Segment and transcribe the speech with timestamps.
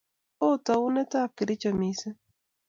[0.45, 2.19] Ooh taonit ap Kericho mising'.